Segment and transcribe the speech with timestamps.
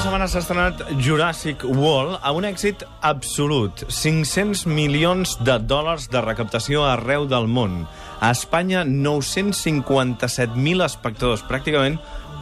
[0.00, 3.82] dues setmanes s'ha estrenat Jurassic World amb un èxit absolut.
[3.92, 7.84] 500 milions de dòlars de recaptació arreu del món.
[8.16, 11.98] A Espanya, 957.000 espectadors, pràcticament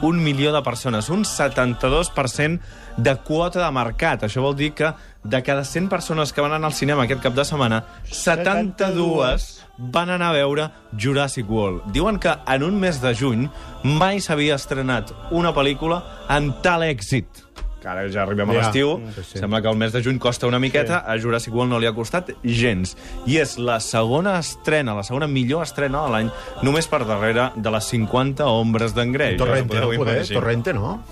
[0.06, 2.60] un milió de persones, un 72%
[2.96, 4.22] de quota de mercat.
[4.22, 4.92] Això vol dir que
[5.24, 10.10] de cada 100 persones que van anar al cinema aquest cap de setmana, 72 van
[10.10, 11.82] anar a veure Jurassic World.
[11.92, 13.48] Diuen que en un mes de juny
[13.84, 17.44] mai s'havia estrenat una pel·lícula amb tal èxit
[17.78, 18.58] que ara ja arribem a Ja.
[18.58, 19.38] l'estiu, Sí, sí.
[19.38, 21.92] sembla que el mes de juny costa una miqueta, a Jurassic World no li ha
[21.94, 22.96] costat gens.
[23.24, 26.30] I és la segona estrena, la segona millor estrena de l'any,
[26.64, 29.36] només per darrere de les 50 ombres d'en Grey.
[29.36, 30.16] Torrente, Ja no poder?
[30.16, 30.40] imaginar.
[30.42, 31.04] Torrente, no?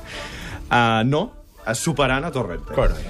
[0.69, 1.31] Uh, no,
[1.73, 2.75] superant a Torrente.
[2.75, 3.05] Carai.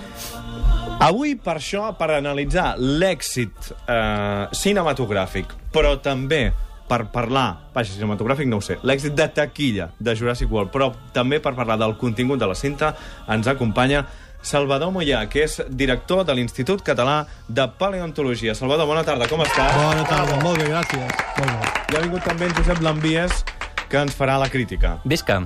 [0.96, 6.48] Avui, per això, per analitzar l'èxit eh, cinematogràfic, però també
[6.88, 11.40] per parlar, vaja, cinematogràfic no ho sé, l'èxit de taquilla de Jurassic World, però també
[11.44, 12.94] per parlar del contingut de la cinta,
[13.28, 14.06] ens acompanya
[14.46, 18.54] Salvador Mollà, que és director de l'Institut Català de Paleontologia.
[18.54, 19.76] Salvador, bona tarda, com estàs?
[19.76, 21.12] Bona tarda, molt bé, gràcies.
[21.42, 21.76] Molt bé.
[21.92, 23.44] I ha vingut també en Josep Lambies,
[23.90, 24.96] que ens farà la crítica.
[25.04, 25.42] Visca.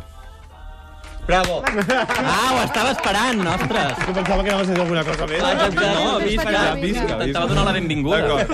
[1.31, 1.61] Bravo!
[1.63, 3.99] Ah, ho estava esperant, ostres.
[4.03, 5.45] Tu pensava que anaves a dir alguna cosa més?
[5.47, 6.47] Ah, que no, visca.
[6.51, 7.05] Visca, visca.
[7.21, 8.19] Intentava donar la benvinguda.
[8.25, 8.49] D'acord.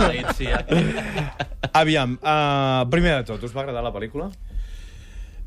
[0.00, 0.64] Malícia.
[1.82, 4.32] Aviam, uh, primer de tot, us va agradar la pel·lícula?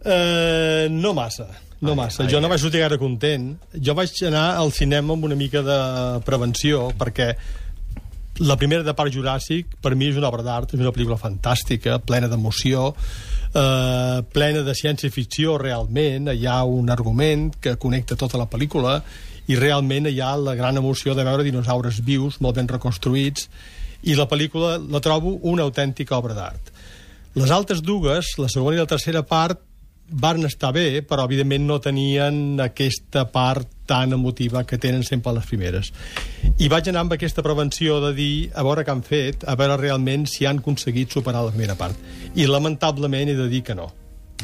[0.05, 1.49] Uh, no massa,
[1.81, 2.23] no massa.
[2.29, 3.51] jo no vaig sortir gaire content.
[3.75, 5.79] Jo vaig anar al cinema amb una mica de
[6.23, 7.33] prevenció, perquè
[8.39, 11.99] la primera de Parc Juràssic, per mi és una obra d'art, és una pel·lícula fantàstica,
[12.03, 12.89] plena d'emoció,
[13.53, 16.27] eh, plena de ciència-ficció, realment.
[16.27, 19.01] Hi ha un argument que connecta tota la pel·lícula
[19.47, 23.47] i realment hi ha la gran emoció de veure dinosaures vius, molt ben reconstruïts,
[24.03, 26.73] i la pel·lícula la trobo una autèntica obra d'art.
[27.35, 29.61] Les altres dues, la segona i la tercera part,
[30.09, 35.45] van estar bé, però evidentment no tenien aquesta part tan emotiva que tenen sempre les
[35.49, 35.91] primeres.
[36.57, 39.77] I vaig anar amb aquesta prevenció de dir, a veure què han fet, a veure
[39.81, 41.99] realment si han aconseguit superar la primera part.
[42.35, 43.91] I lamentablement he de dir que no.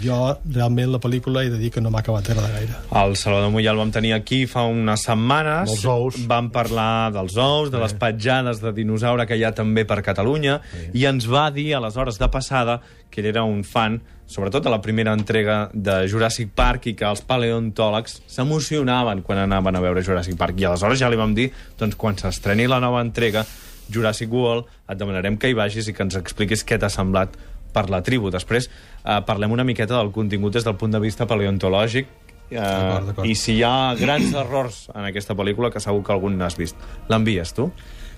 [0.02, 0.18] Jo,
[0.50, 2.78] realment, la pel·lícula he de dir que no m'ha acabat d'agradar gaire.
[3.02, 5.70] El Salvador Mollà el vam tenir aquí fa unes setmanes.
[5.70, 6.18] Dels ous.
[6.30, 10.60] Vam parlar dels ous, de les petjades de dinosaure que hi ha també per Catalunya,
[10.98, 12.80] i ens va dir, aleshores, de passada,
[13.12, 17.06] que ell era un fan, sobretot de la primera entrega de Jurassic Park, i que
[17.06, 20.58] els paleontòlegs s'emocionaven quan anaven a veure Jurassic Park.
[20.58, 23.46] I aleshores ja li vam dir, doncs, quan s'estreni la nova entrega,
[23.92, 27.36] Jurassic World, et demanarem que hi vagis i que ens expliquis què t'ha semblat
[27.72, 28.32] per la tribu.
[28.32, 28.70] Després
[29.06, 32.08] eh, parlem una miqueta del contingut des del punt de vista paleontològic
[32.52, 33.26] eh, D'acord, d'acord.
[33.28, 36.78] i si hi ha grans errors en aquesta pel·lícula, que segur que algun n'has vist.
[37.10, 37.72] L'envies, tu?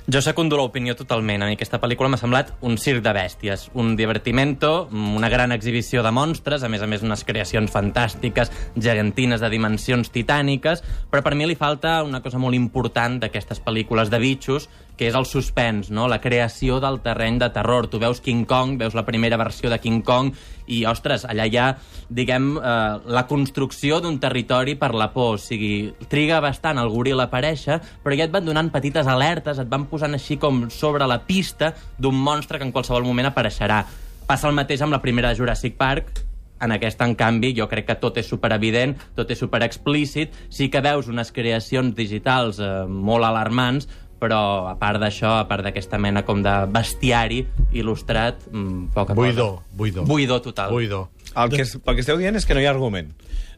[0.04, 1.46] Jo secundo l'opinió totalment.
[1.46, 6.04] A mi aquesta pel·lícula m'ha semblat un circ de bèsties, un divertimento, una gran exhibició
[6.04, 11.36] de monstres, a més a més unes creacions fantàstiques, gegantines de dimensions titàniques, però per
[11.40, 14.68] mi li falta una cosa molt important d'aquestes pel·lícules de bitxos,
[14.98, 16.08] que és el suspens, no?
[16.08, 17.88] la creació del terreny de terror.
[17.90, 20.34] Tu veus King Kong, veus la primera versió de King Kong,
[20.68, 21.68] i, ostres, allà hi ha,
[22.14, 22.74] diguem, eh,
[23.18, 25.38] la construcció d'un territori per la por.
[25.38, 29.60] O sigui, triga bastant el goril a aparèixer, però ja et van donant petites alertes,
[29.60, 33.84] et van posant així com sobre la pista d'un monstre que en qualsevol moment apareixerà.
[34.28, 36.24] Passa el mateix amb la primera de Jurassic Park,
[36.64, 40.32] en aquesta, en canvi, jo crec que tot és superevident, tot és superexplícit.
[40.54, 43.90] Sí que veus unes creacions digitals eh, molt alarmants,
[44.24, 47.42] però a part d'això, a part d'aquesta mena com de bestiari
[47.76, 49.76] il·lustrat, mm, poca Buidor, cosa.
[49.76, 50.08] buidor.
[50.08, 50.72] Buidor total.
[50.72, 51.10] Buidor.
[51.36, 53.12] El que, el que esteu dient és que no hi ha argument.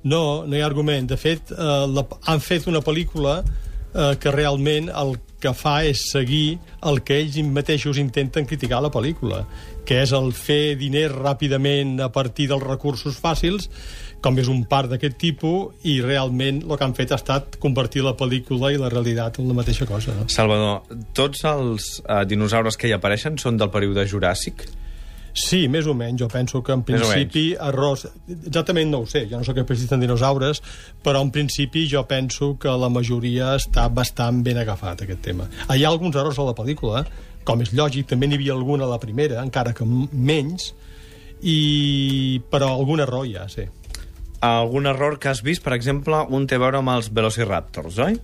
[0.04, 1.09] No, no hi ha argument.
[1.12, 6.08] De fet, eh, la, han fet una pel·lícula eh, que realment el que fa és
[6.09, 6.58] seguir
[6.90, 9.44] el que ells mateixos intenten criticar a la pel·lícula,
[9.86, 13.70] que és el fer diners ràpidament a partir dels recursos fàcils,
[14.25, 18.02] com és un part d'aquest tipus, i realment el que han fet ha estat convertir
[18.06, 20.16] la pel·lícula i la realitat en la mateixa cosa.
[20.18, 20.25] No?
[20.33, 24.66] Salvador, tots els uh, dinosaures que hi apareixen són del període Juràssic?
[25.36, 26.22] Sí, més o menys.
[26.24, 28.06] Jo penso que en principi errors...
[28.31, 30.62] Exactament no ho sé, jo no sóc especialista en dinosaures,
[31.04, 35.50] però en principi jo penso que la majoria està bastant ben agafat, aquest tema.
[35.68, 37.04] Hi ha alguns errors a la pel·lícula,
[37.45, 40.72] com és lògic, també n'hi havia alguna a la primera, encara que menys,
[41.44, 42.39] i...
[42.50, 43.68] però algun error hi ha, sí.
[44.45, 48.18] Algun error que has vist, per exemple, un té a veure amb els Velociraptors, oi?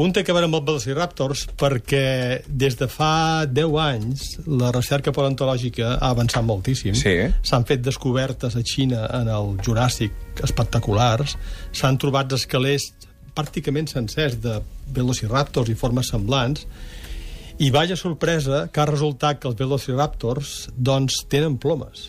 [0.00, 5.12] Un té que veure amb els Velociraptors perquè des de fa 10 anys la recerca
[5.12, 6.96] paleontològica ha avançat moltíssim.
[6.96, 7.12] Sí.
[7.44, 11.34] S'han fet descobertes a Xina en el Juràssic espectaculars.
[11.76, 12.88] S'han trobat escalers
[13.36, 14.56] pràcticament sencers de
[14.96, 16.64] Velociraptors i formes semblants.
[17.60, 22.08] I vaja sorpresa que ha resultat que els Velociraptors doncs, tenen plomes.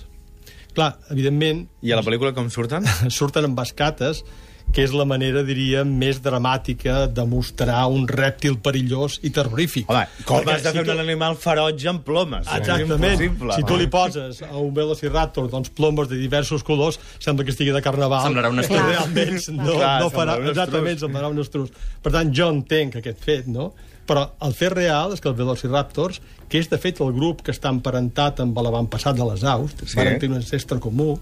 [0.77, 2.85] Clar, evidentment, I a la pel·lícula com surten?
[3.19, 4.23] surten amb bascates
[4.71, 9.89] que és la manera, diríem, més dramàtica de mostrar un rèptil perillós i terrorífic.
[9.91, 12.47] Home, com has de si fer tu- un animal ferotge amb plomes?
[12.47, 13.19] Exactament.
[13.55, 17.71] Si tu li poses a un velociraptor doncs, plomes de diversos colors, sembla que estigui
[17.75, 18.29] de carnaval.
[18.29, 18.81] Semblarà un I estruç.
[18.91, 21.71] Realment no, Clar, no farà, semblarà exactament, semblarà un estruç.
[22.01, 23.73] Per tant, jo entenc aquest fet, no?
[24.07, 26.19] Però el fet real és que els velociraptors,
[26.49, 29.95] que és de fet el grup que està emparentat amb l'avantpassat de les aus, sí.
[29.95, 31.19] van tenir un ancestre comú,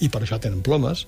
[0.00, 1.06] i per això tenen plomes,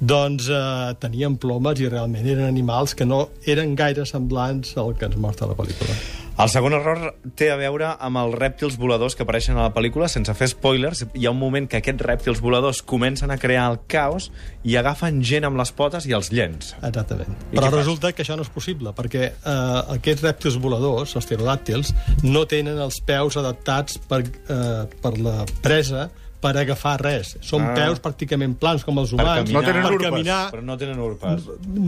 [0.00, 5.08] doncs eh, tenien plomes i realment eren animals que no eren gaire semblants al que
[5.10, 5.96] ens mostra la pel·lícula.
[6.42, 10.08] El segon error té a veure amb els rèptils voladors que apareixen a la pel·lícula.
[10.08, 13.76] Sense fer spoilers, hi ha un moment que aquests rèptils voladors comencen a crear el
[13.86, 14.30] caos
[14.64, 16.72] i agafen gent amb les potes i els llens.
[16.80, 17.36] Exactament.
[17.52, 17.76] I Però què fas?
[17.76, 19.60] resulta que això no és possible, perquè eh,
[19.98, 21.92] aquests rèptils voladors, els pterodàctils,
[22.24, 26.08] no tenen els peus adaptats per, eh, per la presa
[26.42, 27.36] per agafar res.
[27.40, 27.74] Són Ah.
[27.76, 29.44] peus pràcticament plans, com els Per humans.
[29.48, 29.60] caminar.
[29.62, 31.42] No tenen per urpes, caminar, Però no tenen urpes.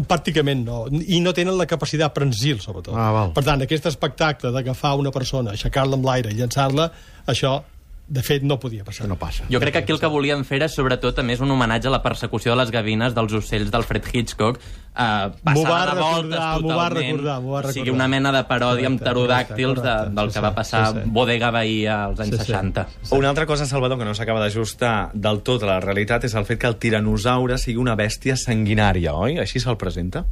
[0.08, 0.86] Pràcticament no.
[0.90, 2.94] I no tenen la capacitat prensil, sobretot.
[2.96, 3.32] Ah, val.
[3.36, 6.90] Per tant, aquest espectacle d'agafar una persona, aixecar-la amb l'aire i llançar-la,
[7.26, 7.62] això,
[8.06, 9.08] de fet, no podia passar.
[9.08, 9.44] No passa.
[9.50, 11.90] Jo crec que aquí el que volien fer era, sobretot, a més, un homenatge a
[11.94, 16.30] la persecució de les gavines dels ocells d'Alfred Hitchcock, eh, M'ho va passada de voltes
[16.30, 16.76] recordar, m'ho totalment.
[16.78, 17.94] va recordar, m'ho va O sigui, recordar.
[17.94, 20.86] una mena de paròdia amb Correcte, pterodàctils de, correcte, del sí, que va sí, passar
[20.92, 21.10] sí, sí.
[21.16, 22.52] Bodega Bahia als anys Sí, sí.
[22.52, 22.86] 60.
[23.12, 26.44] Una altra cosa, Salvador, que no s'acaba d'ajustar del tot a la realitat és el
[26.44, 29.38] fet que el tiranosaure sigui una bèstia sanguinària, oi?
[29.38, 30.26] Així se'l presenta?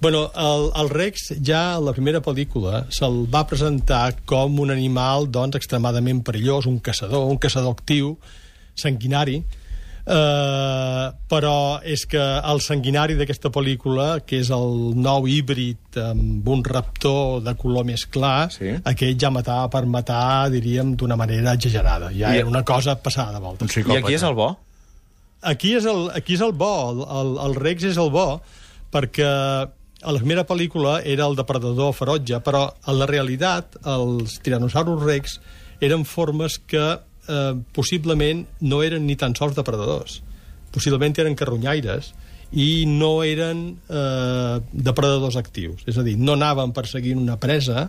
[0.00, 5.26] Bueno, el, el Rex ja a la primera pel·lícula se'l va presentar com un animal
[5.34, 8.12] doncs, extremadament perillós, un caçador, un caçador actiu,
[8.78, 9.40] sanguinari,
[10.06, 16.62] eh, però és que el sanguinari d'aquesta pel·lícula, que és el nou híbrid amb un
[16.64, 18.76] raptor de color més clar, Sí.
[18.84, 22.12] aquell ja matava per matar, diríem, d'una manera exagerada.
[22.14, 23.64] Ja I- era una cosa passada de volta.
[23.66, 24.52] I aquí és el bo?
[25.42, 28.40] Aquí és el, aquí és el bo, el, el, el Rex és el bo,
[28.92, 29.68] perquè
[30.02, 35.38] a la primera pel·lícula era el depredador ferotge, però en la realitat els tiranosaurus Rex
[35.82, 36.84] eren formes que
[37.28, 40.20] eh, possiblement no eren ni tan sols depredadors.
[40.74, 42.12] Possiblement eren carronyaires
[42.52, 45.82] i no eren eh, depredadors actius.
[45.90, 47.88] És a dir, no anaven perseguint una presa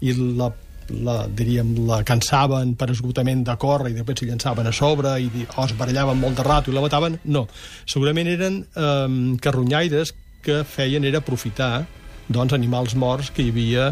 [0.00, 0.50] i la
[0.90, 5.28] la, diríem, la cansaven per esgotament de córrer i després s'hi llançaven a sobre i
[5.30, 7.20] di- o es barallaven molt de rato i la mataven.
[7.30, 7.44] No.
[7.86, 10.10] Segurament eren eh, carronyaires
[10.42, 11.86] que feien era aprofitar
[12.28, 13.90] doncs, animals morts que hi havia,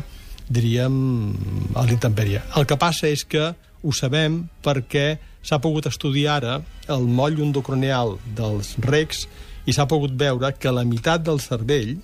[0.49, 0.95] diríem,
[1.77, 2.43] a l'intempèrie.
[2.57, 3.51] El que passa és que
[3.83, 6.59] ho sabem perquè s'ha pogut estudiar ara
[6.91, 9.27] el moll endocroneal dels recs
[9.69, 11.97] i s'ha pogut veure que la meitat del cervell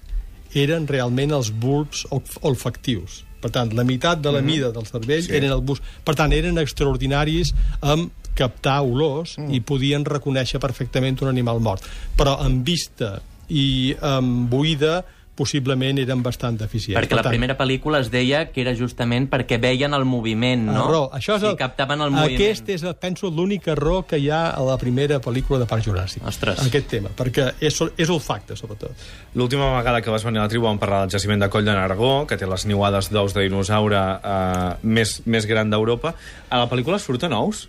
[0.54, 3.22] eren realment els bulbs olf- olfactius.
[3.42, 5.32] Per tant, la meitat de la mida del cervell Sí.
[5.36, 5.82] eren els bulbs.
[6.04, 7.52] Per tant, eren extraordinaris
[7.82, 9.50] amb captar olors mm.
[9.52, 11.84] i podien reconèixer perfectament un animal mort.
[12.16, 15.02] Però amb vista i amb buida
[15.34, 16.96] possiblement eren bastant deficients.
[17.00, 20.84] Perquè per la primera pel·lícula es deia que era justament perquè veien el moviment, no?
[20.86, 21.08] Error.
[21.16, 22.34] Això és el, I captaven el moviment.
[22.38, 26.22] Aquest és, penso, l'únic error que hi ha a la primera pel·lícula de Parc Juràssic.
[26.26, 26.62] Ostres.
[26.66, 28.92] Aquest tema, perquè és, és olfacte, sobretot.
[29.34, 31.74] L'última vegada que vas venir a la tribu vam parlar del jaciment de Coll de
[31.74, 36.14] Nargó, que té les niuades d'ous de dinosaure eh, més, més gran d'Europa.
[36.50, 37.66] A la pel·lícula surten ous?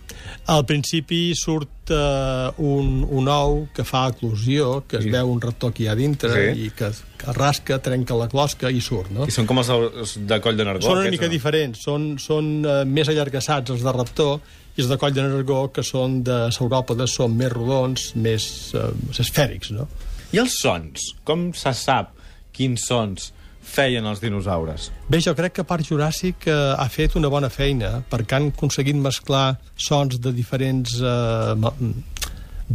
[0.51, 5.09] Al principi surt eh, un, un ou que fa eclosió, que es Sí.
[5.13, 6.65] veu un raptor aquí a dintre Sí.
[6.65, 9.25] i que, que rasca, trenca la closca i surt, no?
[9.25, 10.85] I són com els de Coll de Nargó?
[10.85, 11.33] Són una mica no?
[11.33, 14.39] diferents, són, són eh, més allargassats els de raptor
[14.75, 18.89] i els de coll de nargó, que són de sauròpodes, són més rodons, més eh,
[19.23, 19.87] esfèrics, no?
[20.35, 21.13] I els sons?
[21.27, 22.11] Com se sap
[22.55, 23.31] quins sons
[23.65, 24.89] feien els dinosaures?
[25.09, 28.99] Bé, jo crec que Parc Juràssic eh, ha fet una bona feina perquè han aconseguit
[28.99, 31.91] mesclar sons de diferents eh,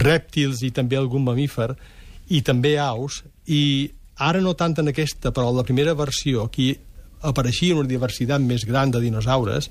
[0.00, 1.74] rèptils i també algun mamífer
[2.30, 6.74] i també aus i ara no tant en aquesta, però en la primera versió aquí
[7.26, 9.68] apareixia una diversitat més gran de dinosaures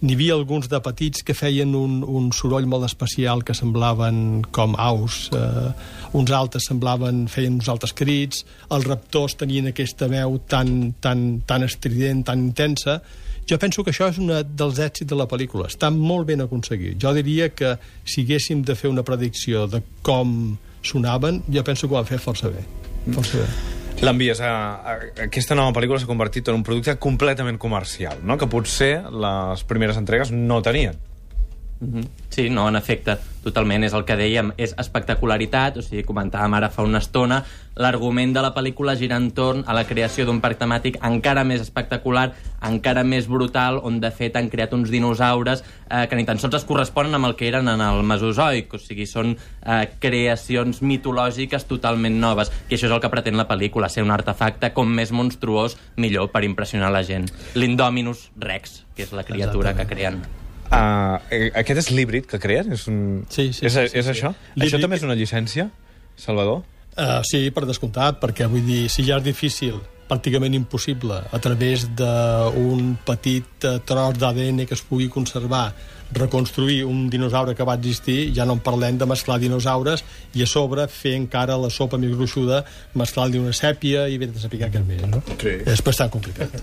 [0.00, 4.74] n'hi havia alguns de petits que feien un, un soroll molt especial que semblaven com
[4.76, 5.70] aus eh,
[6.16, 8.44] uns altres semblaven, feien uns altres crits
[8.76, 13.00] els raptors tenien aquesta veu tan, tan, tan estrident, tan intensa.
[13.48, 15.70] Jo penso que això és un dels èxits de la pel·lícula.
[15.70, 16.98] Està molt ben aconseguit.
[17.00, 21.94] Jo diria que si haguéssim de fer una predicció de com sonaven jo penso que
[21.94, 22.66] ho van fer força bé.
[23.14, 24.94] Força bé L'envies a, a...
[25.24, 28.36] Aquesta nova pel·lícula s'ha convertit en un producte completament comercial, no?
[28.36, 30.98] que potser les primeres entregues no tenien.
[31.80, 32.08] -hmm.
[32.30, 36.68] Sí, no, en efecte, totalment, és el que dèiem, és espectacularitat, o sigui, comentàvem ara
[36.68, 37.44] fa una estona,
[37.76, 42.32] l'argument de la pel·lícula gira entorn a la creació d'un parc temàtic encara més espectacular,
[42.60, 46.54] encara més brutal, on de fet han creat uns dinosaures eh, que ni tan sols
[46.54, 51.68] es corresponen amb el que eren en el Mesozoic, o sigui, són eh, creacions mitològiques
[51.68, 55.12] totalment noves, i això és el que pretén la pel·lícula, ser un artefacte com més
[55.12, 57.30] monstruós, millor per impressionar la gent.
[57.54, 59.88] L'Indominus Rex, que és la criatura Exactament.
[59.88, 60.45] que creen.
[60.66, 62.72] Uh, aquest és l'híbrid que creen?
[62.74, 63.24] És, un...
[63.30, 64.14] Sí, sí, és, sí, sí, és sí.
[64.14, 64.32] això?
[64.58, 65.68] Això també és una llicència,
[66.18, 66.64] Salvador?
[66.96, 71.86] Uh, sí, per descomptat, perquè vull dir, si ja és difícil, pràcticament impossible, a través
[71.98, 75.72] d'un petit uh, tros d'ADN que es pugui conservar,
[76.12, 80.46] reconstruir un dinosaure que va existir, ja no en parlem de mesclar dinosaures i a
[80.46, 82.62] sobre fer encara la sopa més gruixuda,
[82.94, 85.22] mesclar-li una sèpia i bé de saber què és més, no?
[85.40, 85.56] Sí.
[85.66, 86.54] És bastant complicat.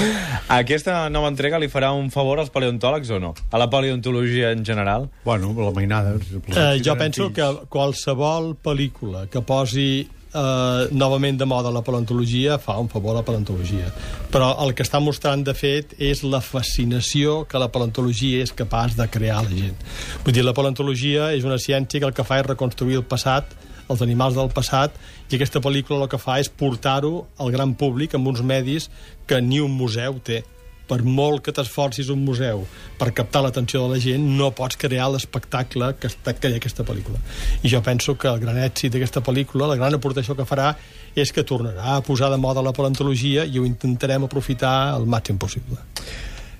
[0.60, 3.34] Aquesta nova entrega li farà un favor als paleontòlegs o no?
[3.52, 5.10] A la paleontologia en general?
[5.24, 6.16] Bueno, la mainada...
[6.16, 12.76] Eh, jo penso que qualsevol pel·lícula que posi eh, novament de moda la paleontologia fa
[12.78, 13.90] un favor a la paleontologia.
[14.32, 18.96] Però el que està mostrant, de fet, és la fascinació que la paleontologia és capaç
[18.98, 19.86] de crear a la gent.
[20.24, 23.56] Vull dir, la paleontologia és una ciència que el que fa és reconstruir el passat,
[23.88, 24.96] els animals del passat,
[25.30, 28.90] i aquesta pel·lícula el que fa és portar-ho al gran públic amb uns medis
[29.26, 30.42] que ni un museu té
[30.88, 32.64] per molt que t'esforcis un museu
[32.98, 36.60] per captar l'atenció de la gent, no pots crear l'espectacle que està que hi ha
[36.62, 37.18] aquesta pel·lícula.
[37.62, 40.74] I jo penso que el gran èxit d'aquesta pel·lícula, la gran aportació que farà,
[41.16, 45.38] és que tornarà a posar de moda la paleontologia i ho intentarem aprofitar el màxim
[45.40, 45.80] possible.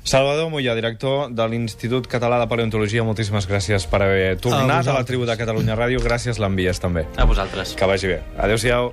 [0.06, 5.00] Salvador Mollà, director de l'Institut Català de Paleontologia, moltíssimes gràcies per haver tornat a, vosaltres.
[5.00, 5.98] la tribu de Catalunya Ràdio.
[6.04, 7.08] Gràcies, l'envies també.
[7.18, 7.74] A vosaltres.
[7.74, 8.20] Que vagi bé.
[8.38, 8.92] Adéu-siau.